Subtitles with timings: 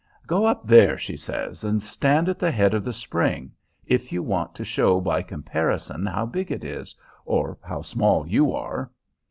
[0.25, 3.51] "Go up there," she says, "and stand at the head of the spring,
[3.85, 8.51] if you want to show by comparison how big it is, or how small you
[8.51, 8.89] are."